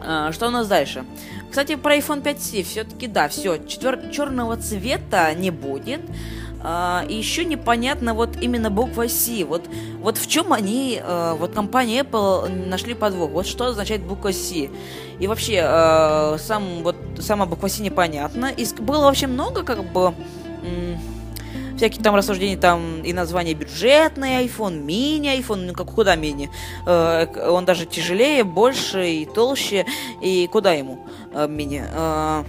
А, 0.00 0.30
что 0.32 0.48
у 0.48 0.50
нас 0.50 0.68
дальше? 0.68 1.04
Кстати, 1.48 1.76
про 1.76 1.96
iPhone 1.96 2.22
5c 2.22 2.62
все-таки, 2.62 3.06
да, 3.06 3.28
все, 3.28 3.58
черного 3.66 4.56
цвета 4.58 5.32
не 5.34 5.50
будет. 5.50 6.00
А, 6.62 7.04
и 7.08 7.14
еще 7.14 7.44
непонятно 7.44 8.14
вот 8.14 8.36
именно 8.40 8.70
буква 8.70 9.08
C. 9.08 9.44
Вот, 9.44 9.68
вот 10.00 10.18
в 10.18 10.26
чем 10.26 10.52
они, 10.52 11.00
а, 11.02 11.34
вот 11.34 11.52
компания 11.52 12.00
Apple 12.00 12.68
нашли 12.68 12.94
подвох. 12.94 13.30
Вот 13.30 13.46
что 13.46 13.66
означает 13.66 14.02
буква 14.02 14.32
C. 14.32 14.70
И 15.18 15.26
вообще, 15.26 15.60
а, 15.62 16.36
сам, 16.38 16.82
вот, 16.82 16.96
сама 17.20 17.46
буква 17.46 17.68
C 17.68 17.82
непонятна. 17.82 18.46
И 18.46 18.66
было 18.80 19.04
вообще 19.04 19.26
много 19.26 19.62
как 19.62 19.84
бы 19.92 20.14
всякие 21.76 22.02
там 22.02 22.14
рассуждения, 22.14 22.56
там 22.56 23.02
и 23.02 23.12
название 23.12 23.54
бюджетный 23.54 24.44
iPhone, 24.46 24.82
мини 24.82 25.38
iPhone, 25.38 25.66
ну 25.66 25.72
как 25.74 25.92
куда 25.92 26.16
мини, 26.16 26.50
э, 26.86 27.26
он 27.48 27.64
даже 27.64 27.86
тяжелее, 27.86 28.44
больше 28.44 29.08
и 29.10 29.26
толще, 29.26 29.84
и 30.22 30.48
куда 30.50 30.72
ему 30.72 31.06
э, 31.32 31.46
мини. 31.46 31.84
Э, 31.86 32.44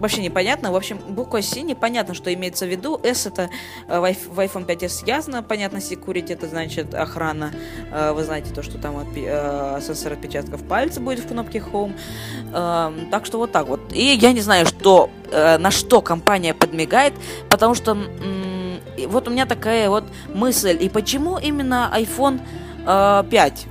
вообще 0.00 0.22
непонятно. 0.22 0.72
В 0.72 0.76
общем, 0.76 0.98
буква 0.98 1.40
C 1.40 1.62
непонятно, 1.62 2.14
что 2.14 2.32
имеется 2.32 2.66
в 2.66 2.68
виду. 2.68 3.00
S 3.02 3.26
это 3.26 3.50
э, 3.88 3.98
в 3.98 4.40
iPhone 4.40 4.66
5s 4.66 5.06
ясно, 5.06 5.42
понятно, 5.42 5.78
security 5.78 6.32
это 6.32 6.48
значит 6.48 6.94
охрана. 6.94 7.52
Э, 7.90 8.12
вы 8.12 8.24
знаете 8.24 8.52
то, 8.52 8.62
что 8.62 8.78
там 8.78 8.96
э, 9.14 9.80
сенсор 9.80 10.12
отпечатков 10.14 10.62
пальца 10.62 11.00
будет 11.00 11.20
в 11.20 11.28
кнопке 11.28 11.58
Home. 11.58 11.94
Эм, 12.52 13.10
так 13.10 13.26
что 13.26 13.38
вот 13.38 13.52
так 13.52 13.68
вот. 13.68 13.80
И 13.92 14.14
я 14.14 14.32
не 14.32 14.40
знаю, 14.40 14.66
что, 14.66 15.10
на 15.32 15.70
что 15.70 16.00
компания 16.00 16.54
подмигает, 16.54 17.14
потому 17.50 17.74
что 17.74 17.96
вот 19.08 19.28
у 19.28 19.30
меня 19.30 19.46
такая 19.46 19.88
вот 19.88 20.04
мысль. 20.32 20.76
И 20.80 20.88
почему 20.88 21.38
именно 21.38 21.92
iPhone 21.94 22.40
5? 22.84 23.66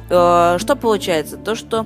Что 0.60 0.76
получается? 0.80 1.38
То, 1.38 1.56
что 1.56 1.86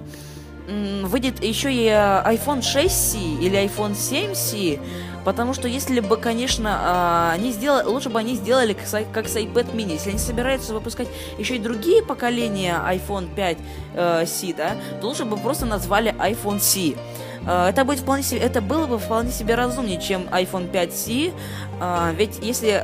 выйдет 0.68 1.44
еще 1.44 1.74
и 1.74 1.86
э, 1.86 2.24
iPhone 2.26 2.60
6C 2.60 3.40
или 3.40 3.58
iPhone 3.66 3.94
7C, 3.94 4.80
потому 5.24 5.54
что 5.54 5.68
если 5.68 6.02
бы, 6.02 6.18
конечно, 6.18 6.78
а, 6.80 7.32
они 7.34 7.52
сделали, 7.52 7.86
лучше 7.86 8.10
бы 8.10 8.20
они 8.20 8.36
сделали 8.36 8.74
как 8.74 9.28
с 9.28 9.36
iPad 9.36 9.74
mini. 9.74 9.94
Если 9.94 10.10
они 10.10 10.20
собираются 10.20 10.74
выпускать 10.74 11.08
еще 11.38 11.56
и 11.56 11.60
другие 11.60 12.04
поколения 12.04 12.82
iPhone 12.86 13.34
5C, 13.36 13.58
э, 13.96 14.54
да, 14.58 14.76
то 15.00 15.08
лучше 15.08 15.26
бы 15.26 15.38
просто 15.38 15.66
назвали 15.66 16.14
iPhone 16.20 16.60
C. 16.60 16.96
Э, 17.48 17.70
это, 17.70 17.86
будет 17.86 18.00
вполне 18.00 18.24
себе, 18.24 18.40
это 18.42 18.62
было 18.62 18.86
бы 18.86 19.00
вполне 19.00 19.32
себе 19.32 19.56
разумнее, 19.56 20.00
чем 20.00 20.24
iPhone 20.24 20.72
5C, 20.72 21.34
ведь 22.16 22.40
если 22.42 22.84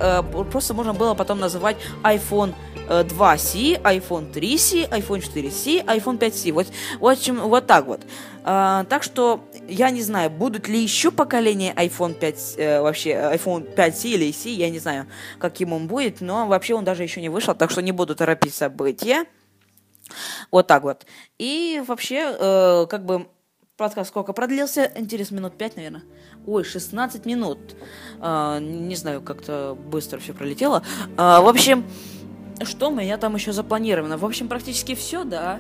просто 0.52 0.76
можно 0.76 0.94
было 0.94 1.16
потом 1.16 1.40
называть 1.40 1.78
iPhone 2.04 2.54
2C, 2.88 3.82
iPhone 3.82 4.32
3C, 4.32 4.90
iPhone 4.90 5.22
4C, 5.22 5.86
iPhone 5.86 6.20
5C. 6.20 6.52
Вот, 6.52 6.68
вот, 7.00 7.20
чем, 7.20 7.40
вот 7.40 7.66
так 7.66 7.86
вот. 7.86 8.02
А, 8.44 8.84
так 8.86 9.04
что 9.04 9.46
я 9.68 9.90
не 9.90 10.02
знаю, 10.02 10.30
будут 10.30 10.68
ли 10.68 10.80
еще 10.80 11.12
поколения 11.12 11.74
iPhone 11.74 12.14
5, 12.14 12.56
э, 12.58 12.82
вообще 12.82 13.12
iPhone 13.12 13.74
5C 13.74 14.10
или 14.10 14.32
C, 14.32 14.50
я 14.50 14.70
не 14.70 14.80
знаю, 14.80 15.08
каким 15.40 15.72
он 15.74 15.88
будет, 15.88 16.20
но 16.20 16.48
вообще 16.48 16.76
он 16.76 16.84
даже 16.84 17.04
еще 17.04 17.22
не 17.22 17.30
вышел, 17.30 17.56
так 17.56 17.72
что 17.72 17.82
не 17.82 17.92
буду 17.92 18.16
торопить 18.16 18.54
события. 18.54 19.26
Вот 20.52 20.68
так 20.68 20.84
вот. 20.84 21.06
И 21.40 21.82
вообще, 21.88 22.36
э, 22.38 22.86
как 22.90 23.06
бы 23.06 23.28
подкаст 23.84 24.12
сколько 24.12 24.32
продлился? 24.32 24.90
Интересно, 24.96 25.36
минут 25.36 25.58
5, 25.58 25.76
наверное. 25.76 26.04
Ой, 26.48 26.64
16 26.64 27.26
минут. 27.26 27.60
А, 28.22 28.58
не 28.60 28.96
знаю, 28.96 29.22
как-то 29.22 29.78
быстро 29.78 30.20
все 30.20 30.34
пролетело. 30.34 30.84
А, 31.18 31.42
в 31.42 31.50
общем, 31.50 31.84
что 32.64 32.88
у 32.88 32.96
меня 32.96 33.18
там 33.18 33.36
еще 33.36 33.52
запланировано? 33.52 34.18
В 34.18 34.24
общем, 34.24 34.48
практически 34.48 34.96
все, 34.96 35.26
да. 35.26 35.60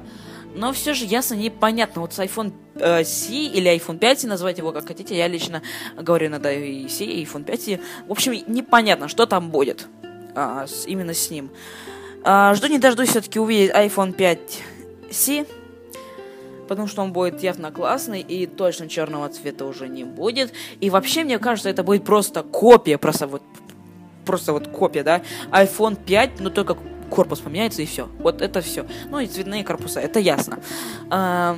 Но 0.56 0.72
все 0.72 0.94
же 0.94 1.04
ясно, 1.04 1.34
непонятно. 1.34 2.00
Вот 2.00 2.14
с 2.14 2.20
iPhone 2.20 2.54
э, 2.76 3.04
C 3.04 3.34
или 3.34 3.76
iPhone 3.76 3.98
5, 3.98 4.24
называйте 4.24 4.62
его 4.62 4.72
как 4.72 4.88
хотите, 4.88 5.18
я 5.18 5.28
лично 5.28 5.62
говорю 5.98 6.28
иногда 6.28 6.50
и 6.50 6.88
C, 6.88 7.04
и 7.04 7.26
iPhone 7.26 7.44
5. 7.44 7.82
В 8.08 8.12
общем, 8.14 8.42
непонятно, 8.48 9.10
что 9.10 9.26
там 9.26 9.52
будет 9.52 9.88
а, 10.34 10.66
с, 10.66 10.86
именно 10.86 11.14
с 11.14 11.30
ним. 11.30 11.52
А, 12.24 12.54
жду 12.54 12.68
не 12.68 12.80
дождусь 12.80 13.10
все-таки 13.10 13.38
увидеть 13.38 13.72
iPhone 13.72 14.16
5C, 14.16 15.46
потому 16.68 16.88
что 16.88 17.02
он 17.02 17.14
будет 17.14 17.42
явно 17.44 17.72
классный, 17.72 18.22
и 18.22 18.46
точно 18.46 18.88
черного 18.88 19.30
цвета 19.30 19.66
уже 19.66 19.88
не 19.88 20.04
будет. 20.04 20.54
И 20.80 20.90
вообще, 20.90 21.24
мне 21.24 21.40
кажется, 21.40 21.70
это 21.70 21.84
будет 21.84 22.04
просто 22.04 22.44
копия, 22.44 22.98
просто 22.98 23.28
вот, 23.28 23.42
просто 24.26 24.54
вот 24.54 24.68
копия, 24.68 25.04
да, 25.04 25.22
iPhone 25.52 25.98
5, 26.04 26.40
но 26.40 26.50
только 26.50 26.78
корпус 27.10 27.40
поменяется 27.40 27.82
и 27.82 27.86
все. 27.86 28.08
Вот 28.20 28.42
это 28.42 28.62
все. 28.62 28.86
Ну 29.10 29.20
и 29.20 29.28
цветные 29.28 29.64
корпуса, 29.64 30.00
это 30.00 30.20
ясно. 30.20 30.60
А, 31.10 31.58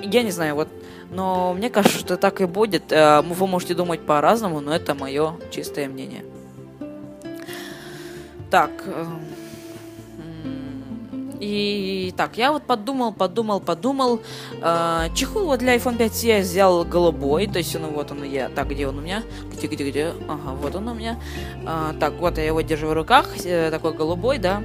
я 0.00 0.22
не 0.22 0.30
знаю, 0.30 0.54
вот, 0.54 0.68
но 1.10 1.54
мне 1.54 1.70
кажется, 1.70 1.98
что 1.98 2.16
так 2.16 2.40
и 2.40 2.46
будет. 2.46 2.92
А, 2.92 3.22
вы 3.22 3.46
можете 3.46 3.74
думать 3.74 4.00
по-разному, 4.00 4.60
но 4.60 4.74
это 4.74 4.94
мое 4.94 5.34
чистое 5.50 5.88
мнение. 5.88 6.24
Так. 8.50 8.70
Э, 8.86 9.06
и 11.42 12.14
так, 12.16 12.36
я 12.36 12.52
вот 12.52 12.62
подумал, 12.62 13.12
подумал, 13.12 13.58
подумал. 13.58 14.20
Э, 14.62 15.08
чехол 15.12 15.46
вот 15.46 15.58
для 15.58 15.74
iPhone 15.74 15.96
5 15.96 16.22
я 16.22 16.38
взял 16.38 16.84
голубой, 16.84 17.48
то 17.48 17.58
есть, 17.58 17.74
ну 17.74 17.88
вот 17.88 18.12
он 18.12 18.22
я. 18.22 18.48
Так, 18.48 18.68
где 18.68 18.86
он 18.86 18.98
у 18.98 19.00
меня? 19.00 19.24
Где, 19.52 19.66
где, 19.66 19.90
где? 19.90 20.12
Ага, 20.28 20.54
вот 20.62 20.76
он 20.76 20.86
у 20.86 20.94
меня. 20.94 21.18
Э, 21.66 21.94
так, 21.98 22.12
вот 22.20 22.38
я 22.38 22.44
его 22.44 22.60
держу 22.60 22.86
в 22.86 22.92
руках, 22.92 23.26
э, 23.44 23.72
такой 23.72 23.92
голубой, 23.92 24.38
да. 24.38 24.62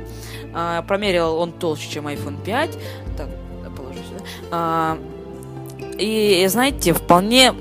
Э, 0.54 0.84
промерил, 0.88 1.38
он 1.38 1.52
толще, 1.52 1.90
чем 1.90 2.08
iPhone 2.08 2.44
5. 2.46 2.78
Так, 3.18 3.28
положу 3.76 4.00
сюда. 4.04 4.24
Э, 4.52 4.98
и, 5.98 6.46
знаете, 6.48 6.94
вполне, 6.94 7.56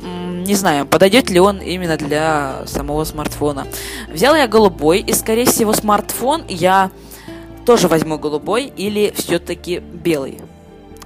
не 0.46 0.54
знаю, 0.54 0.86
подойдет 0.86 1.30
ли 1.30 1.40
он 1.40 1.58
именно 1.60 1.96
для 1.96 2.66
самого 2.66 3.04
смартфона. 3.04 3.66
Взял 4.12 4.34
я 4.34 4.46
голубой, 4.46 4.98
и, 4.98 5.14
скорее 5.14 5.46
всего, 5.46 5.72
смартфон 5.72 6.42
я 6.48 6.90
тоже 7.66 7.88
возьму 7.88 8.18
голубой 8.18 8.72
или 8.76 9.12
все-таки 9.14 9.80
белый. 9.80 10.40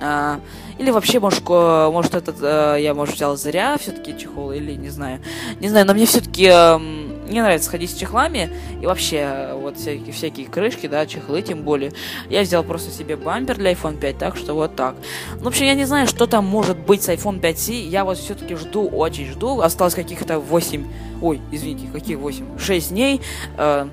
А, 0.03 0.41
или 0.79 0.91
вообще, 0.91 1.21
может, 1.21 1.47
может 1.49 2.15
этот 2.15 2.37
а, 2.41 2.77
я, 2.77 2.95
может, 2.95 3.17
взял 3.17 3.37
зря 3.37 3.77
все-таки 3.79 4.17
чехол, 4.17 4.53
или 4.53 4.73
не 4.73 4.91
знаю. 4.91 5.21
Не 5.61 5.69
знаю, 5.69 5.87
но 5.87 5.95
мне 5.95 6.07
все-таки 6.07 6.47
а, 6.47 6.79
мне 6.79 7.43
нравится 7.43 7.71
ходить 7.71 7.91
с 7.91 7.95
чехлами, 7.95 8.51
и 8.81 8.87
вообще, 8.87 9.53
вот 9.55 9.77
всякие, 9.79 10.13
всякие 10.13 10.47
крышки, 10.47 10.87
да, 10.87 11.07
чехлы 11.07 11.43
тем 11.43 11.63
более. 11.63 11.93
Я 12.29 12.43
взял 12.43 12.63
просто 12.65 12.91
себе 12.91 13.17
бампер 13.17 13.57
для 13.57 13.73
iPhone 13.73 13.99
5, 13.99 14.19
так 14.19 14.37
что 14.37 14.55
вот 14.55 14.77
так. 14.77 14.97
Ну, 15.37 15.45
в 15.45 15.49
общем, 15.49 15.67
я 15.67 15.75
не 15.75 15.85
знаю, 15.85 16.07
что 16.07 16.27
там 16.27 16.45
может 16.47 16.79
быть 16.79 17.03
с 17.03 17.09
iPhone 17.09 17.41
5C, 17.41 17.89
я 17.89 18.05
вот 18.05 18.19
все-таки 18.19 18.55
жду, 18.55 18.87
очень 18.89 19.27
жду. 19.31 19.61
Осталось 19.61 19.95
каких-то 19.95 20.39
8, 20.41 20.85
ой, 21.23 21.41
извините, 21.53 21.87
каких 21.93 22.19
8, 22.19 22.59
6 22.59 22.91
дней. 22.91 23.21
Э, 23.57 23.87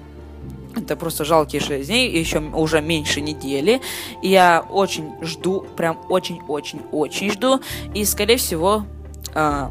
это 0.77 0.95
просто 0.95 1.25
жалкие 1.25 1.61
6 1.61 1.87
дней, 1.87 2.09
еще 2.09 2.39
уже 2.39 2.81
меньше 2.81 3.21
недели. 3.21 3.81
Я 4.21 4.65
очень 4.69 5.13
жду, 5.21 5.65
прям 5.75 5.99
очень-очень-очень 6.09 7.31
жду. 7.31 7.61
И, 7.93 8.05
скорее 8.05 8.37
всего, 8.37 8.85
э, 9.33 9.69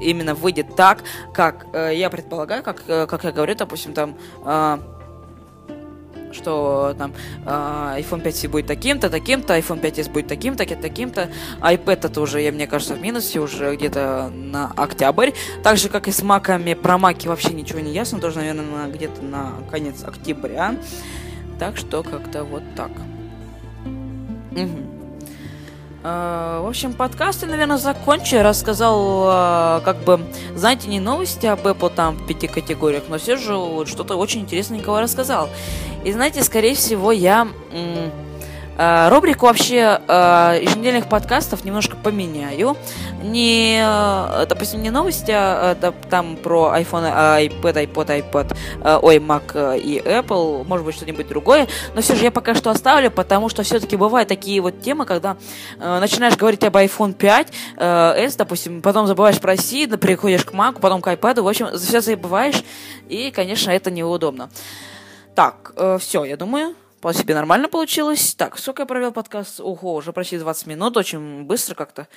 именно 0.00 0.34
выйдет 0.34 0.76
так, 0.76 1.02
как 1.32 1.66
э, 1.72 1.92
я 1.94 2.10
предполагаю, 2.10 2.62
как, 2.62 2.84
э, 2.86 3.06
как 3.06 3.24
я 3.24 3.32
говорю, 3.32 3.54
допустим, 3.54 3.92
там... 3.92 4.16
Э, 4.44 4.78
что 6.32 6.94
там 6.98 7.12
э, 7.44 7.48
iPhone 7.48 8.22
5C 8.22 8.48
будет 8.48 8.66
таким-то, 8.66 9.10
таким-то, 9.10 9.56
iPhone 9.58 9.80
5s 9.80 10.10
будет 10.10 10.26
таким-то, 10.26 10.64
таким-то, 10.64 11.30
iPad 11.60 12.06
это 12.06 12.20
уже, 12.20 12.40
я, 12.40 12.52
мне 12.52 12.66
кажется, 12.66 12.94
в 12.94 13.00
минусе 13.00 13.40
уже 13.40 13.74
где-то 13.76 14.30
на 14.34 14.72
октябрь. 14.76 15.30
Так 15.62 15.76
же, 15.76 15.88
как 15.88 16.08
и 16.08 16.12
с 16.12 16.22
маками, 16.22 16.74
про 16.74 16.98
маки 16.98 17.28
вообще 17.28 17.52
ничего 17.52 17.80
не 17.80 17.92
ясно, 17.92 18.20
тоже, 18.20 18.38
наверное, 18.38 18.88
где-то 18.88 19.22
на 19.22 19.52
конец 19.70 20.04
октября. 20.04 20.76
Так 21.58 21.76
что 21.76 22.02
как-то 22.02 22.44
вот 22.44 22.62
так. 22.76 22.90
Угу. 24.52 24.97
В 26.02 26.68
общем, 26.68 26.92
подкаст 26.92 27.42
я, 27.42 27.48
наверное, 27.48 27.76
закончу. 27.76 28.36
Я 28.36 28.44
рассказал, 28.44 29.24
а, 29.26 29.80
как 29.84 29.96
бы, 30.04 30.20
знаете, 30.54 30.88
не 30.88 31.00
новости 31.00 31.46
об 31.46 31.66
Apple 31.66 31.92
там 31.92 32.16
в 32.16 32.26
пяти 32.26 32.46
категориях, 32.46 33.04
но 33.08 33.18
все 33.18 33.36
же 33.36 33.84
что-то 33.86 34.14
очень 34.14 34.42
интересненького 34.42 35.00
рассказал. 35.00 35.48
И 36.04 36.12
знаете, 36.12 36.44
скорее 36.44 36.76
всего, 36.76 37.10
я 37.10 37.48
а, 37.72 38.10
рубрику 38.78 39.46
вообще 39.46 40.00
еженедельных 40.08 41.08
подкастов 41.08 41.64
немножко 41.64 41.96
поменяю. 41.96 42.76
Не, 43.22 43.80
э, 43.82 44.46
допустим, 44.48 44.82
не 44.82 44.90
новости, 44.90 45.32
а, 45.34 45.74
там 46.08 46.36
про 46.36 46.72
iPhone, 46.76 47.04
iPad, 47.48 47.92
iPod, 47.92 48.06
iPad, 48.06 48.56
э, 48.82 48.98
ой, 49.02 49.16
Mac 49.16 49.42
э, 49.54 49.78
и 49.78 49.98
Apple, 49.98 50.64
может 50.64 50.86
быть, 50.86 50.94
что-нибудь 50.94 51.26
другое, 51.26 51.66
но 51.94 52.00
все 52.00 52.14
же 52.14 52.24
я 52.24 52.30
пока 52.30 52.54
что 52.54 52.70
оставлю, 52.70 53.10
потому 53.10 53.48
что 53.48 53.64
все-таки 53.64 53.96
бывают 53.96 54.28
такие 54.28 54.60
вот 54.60 54.80
темы, 54.80 55.04
когда 55.04 55.36
э, 55.78 55.98
начинаешь 55.98 56.36
говорить 56.36 56.62
об 56.62 56.76
iPhone 56.76 57.12
5, 57.12 57.52
э, 57.76 58.14
S, 58.18 58.36
допустим, 58.36 58.82
потом 58.82 59.06
забываешь 59.06 59.40
про 59.40 59.56
C, 59.56 59.88
приходишь 59.88 60.44
к 60.44 60.52
Mac, 60.52 60.78
потом 60.80 61.02
к 61.02 61.08
iPad, 61.08 61.42
в 61.42 61.48
общем, 61.48 61.76
все 61.76 62.00
забываешь, 62.00 62.62
и, 63.08 63.32
конечно, 63.32 63.70
это 63.70 63.90
неудобно. 63.90 64.48
Так, 65.34 65.72
э, 65.76 65.98
все, 66.00 66.24
я 66.24 66.36
думаю, 66.36 66.74
по 67.00 67.12
себе 67.12 67.34
нормально 67.34 67.68
получилось. 67.68 68.34
Так, 68.34 68.58
сколько 68.58 68.82
я 68.82 68.86
провел 68.86 69.12
подкаст? 69.12 69.60
Ого, 69.60 69.94
уже 69.94 70.12
почти 70.12 70.38
20 70.38 70.66
минут, 70.66 70.96
очень 70.96 71.44
быстро 71.44 71.74
как-то. 71.74 72.08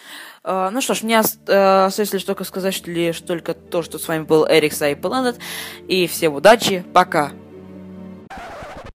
Uh, 0.44 0.70
ну 0.70 0.82
что 0.82 0.94
ж, 0.94 1.04
мне 1.04 1.16
uh, 1.16 1.86
остается 1.86 2.16
лишь 2.16 2.24
только 2.24 2.44
сказать, 2.44 2.86
лишь 2.88 3.22
только 3.22 3.54
то, 3.54 3.82
что 3.82 4.00
с 4.00 4.08
вами 4.08 4.24
был 4.24 4.46
Эрик 4.48 4.74
Сайпланет. 4.74 5.40
И 5.88 6.08
всем 6.08 6.36
удачи, 6.36 6.86
пока! 6.94 7.32